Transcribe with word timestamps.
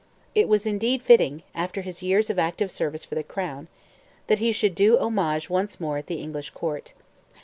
It 0.33 0.47
was 0.47 0.65
indeed 0.65 1.03
fitting, 1.03 1.43
after 1.53 1.83
his 1.83 2.01
years 2.01 2.31
of 2.31 2.39
active 2.39 2.71
service 2.71 3.05
for 3.05 3.13
the 3.13 3.21
crown, 3.21 3.67
that 4.25 4.39
he 4.39 4.51
should 4.51 4.73
do 4.73 4.97
homage 4.97 5.47
once 5.47 5.79
more 5.79 5.99
at 5.99 6.07
the 6.07 6.19
English 6.23 6.49
court. 6.49 6.93